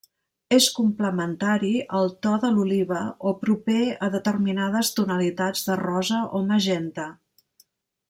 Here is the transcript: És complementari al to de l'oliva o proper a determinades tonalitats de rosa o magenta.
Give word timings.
És 0.55 0.67
complementari 0.77 1.73
al 1.99 2.09
to 2.27 2.31
de 2.45 2.51
l'oliva 2.55 3.03
o 3.33 3.35
proper 3.45 3.79
a 4.09 4.11
determinades 4.19 4.93
tonalitats 5.01 5.65
de 5.71 5.81
rosa 5.87 6.27
o 6.41 6.47
magenta. 6.53 7.11